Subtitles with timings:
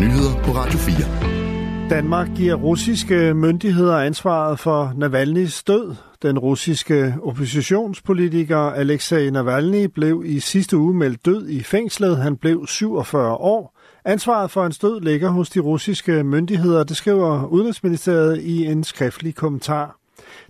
[0.00, 1.90] nyheder på Radio 4.
[1.90, 5.94] Danmark giver russiske myndigheder ansvaret for Navalny's død.
[6.22, 12.16] Den russiske oppositionspolitiker Alexei Navalny blev i sidste uge meldt død i fængslet.
[12.16, 13.78] Han blev 47 år.
[14.04, 19.34] Ansvaret for hans død ligger hos de russiske myndigheder, det skriver Udenrigsministeriet i en skriftlig
[19.34, 19.96] kommentar.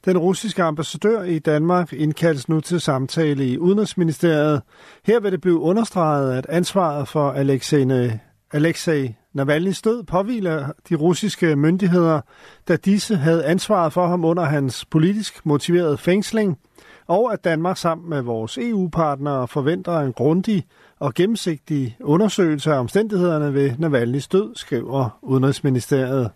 [0.05, 4.63] Den russiske ambassadør i Danmark indkaldes nu til samtale i Udenrigsministeriet.
[5.05, 8.11] Her vil det blive understreget, at ansvaret for Alexei,
[8.53, 12.21] Alexei Navalny's død påviler de russiske myndigheder,
[12.69, 16.59] da disse havde ansvaret for ham under hans politisk motiverede fængsling,
[17.07, 20.65] og at Danmark sammen med vores EU-partnere forventer en grundig
[20.99, 26.31] og gennemsigtig undersøgelse af omstændighederne ved Navalny's død, skriver Udenrigsministeriet.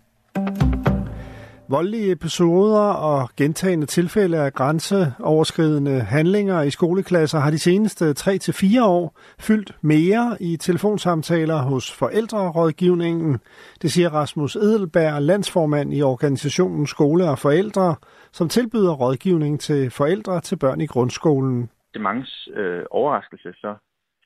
[1.69, 9.19] Voldelige episoder og gentagende tilfælde af grænseoverskridende handlinger i skoleklasser har de seneste 3-4 år
[9.39, 13.39] fyldt mere i telefonsamtaler hos forældrerådgivningen.
[13.81, 17.95] Det siger Rasmus Edelberg, landsformand i organisationen Skole og Forældre,
[18.31, 21.61] som tilbyder rådgivning til forældre til børn i grundskolen.
[21.93, 23.75] Det er mange øh, overraskelse, så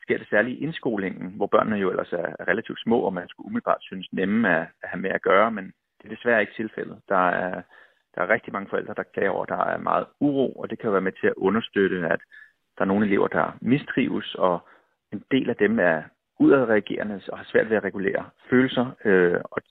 [0.02, 3.46] sker det særligt i indskolingen, hvor børnene jo ellers er relativt små, og man skulle
[3.46, 7.02] umiddelbart synes nemme at, at have med at gøre, men det er desværre ikke tilfældet.
[7.10, 7.62] Der er,
[8.16, 10.92] der er rigtig mange forældre, der klager over, der er meget uro, og det kan
[10.92, 12.20] være med til at understøtte, at
[12.78, 14.68] der er nogle elever, der mistrives, og
[15.14, 16.04] en del af dem er
[16.40, 19.62] udadreagerende og har svært ved at regulere følelser, øh, og,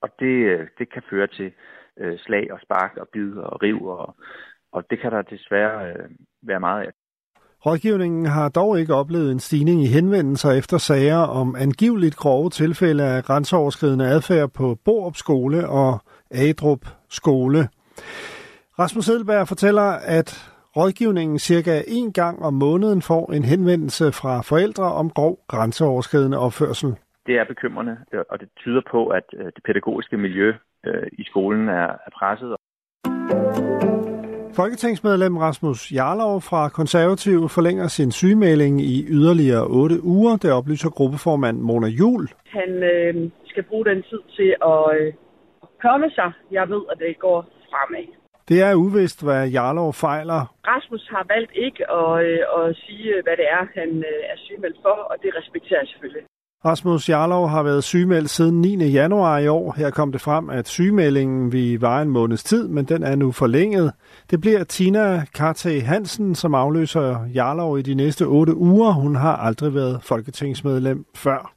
[0.00, 1.52] og det, det kan føre til
[1.96, 4.16] øh, slag og spark og bid og riv, og,
[4.72, 6.10] og det kan der desværre øh,
[6.42, 6.92] være meget af.
[7.66, 13.04] Rådgivningen har dog ikke oplevet en stigning i henvendelser efter sager om angiveligt grove tilfælde
[13.04, 15.92] af grænseoverskridende adfærd på Borup Skole og
[16.30, 17.60] Adrup Skole.
[18.78, 20.28] Rasmus Edelberg fortæller, at
[20.76, 26.90] rådgivningen cirka en gang om måneden får en henvendelse fra forældre om grov grænseoverskridende opførsel.
[27.26, 27.96] Det er bekymrende,
[28.30, 30.52] og det tyder på, at øh, det pædagogiske miljø
[30.86, 32.56] øh, i skolen er presset.
[34.60, 40.36] Folketingsmedlem Rasmus Jarlov fra Konservativ forlænger sin sygemelding i yderligere 8 uger.
[40.36, 42.28] Det oplyser gruppeformand Mona Jul.
[42.46, 45.12] Han øh, skal bruge den tid til at øh,
[45.82, 46.32] komme sig.
[46.50, 47.38] Jeg ved, at det går
[47.70, 48.06] fremad.
[48.48, 50.40] Det er uvist, hvad Jarlov fejler.
[50.72, 54.78] Rasmus har valgt ikke at, øh, at sige, hvad det er, han øh, er sygemeldt
[54.82, 56.24] for, og det respekterer jeg selvfølgelig.
[56.64, 58.86] Rasmus Jarlov har været sygemeldt siden 9.
[58.86, 59.74] januar i år.
[59.76, 63.32] Her kom det frem, at sygemeldingen vi vare en måneds tid, men den er nu
[63.32, 63.92] forlænget.
[64.30, 68.92] Det bliver Tina Karte Hansen, som afløser Jarlov i de næste otte uger.
[68.92, 71.54] Hun har aldrig været folketingsmedlem før.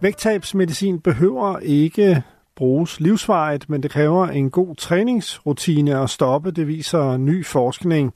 [0.00, 2.22] Vægttabsmedicin behøver ikke
[2.56, 8.12] bruges livsvarigt, men det kræver en god træningsrutine at stoppe, det viser ny forskning.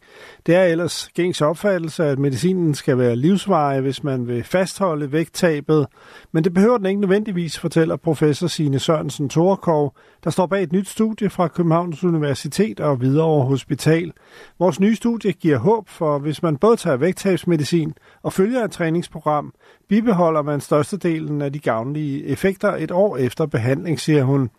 [0.46, 5.86] Det er ellers gængs opfattelse, at medicinen skal være livsvarig, hvis man vil fastholde vægttabet,
[6.32, 9.94] men det behøver den ikke nødvendigvis, fortæller professor Sine Sørensen Torkov,
[10.24, 14.12] der står bag et nyt studie fra Københavns Universitet og Hvidovre Hospital.
[14.58, 17.92] Vores nye studie giver håb, for hvis man både tager vægttabsmedicin
[18.22, 19.52] og følger et træningsprogram,
[19.88, 24.50] bibeholder man størstedelen af de gavnlige effekter et år efter behandling, siger hun.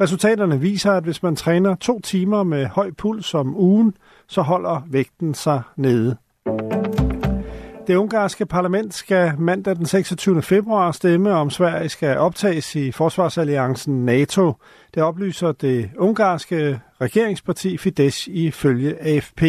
[0.00, 3.94] Resultaterne viser, at hvis man træner to timer med høj puls om ugen,
[4.26, 6.16] så holder vægten sig nede.
[7.86, 10.42] Det ungarske parlament skal mandag den 26.
[10.42, 14.52] februar stemme, om Sverige skal optages i forsvarsalliancen NATO.
[14.94, 19.42] Det oplyser det ungarske regeringsparti Fidesz ifølge AFP.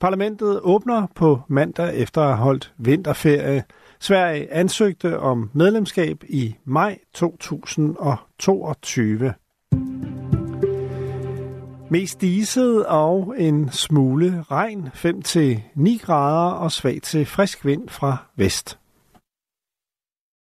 [0.00, 3.62] Parlamentet åbner på mandag efter at have holdt vinterferie.
[4.02, 9.34] Sverige ansøgte om medlemskab i maj 2022.
[11.90, 18.79] Mest diset og en smule regn, 5-9 grader og svag til frisk vind fra vest.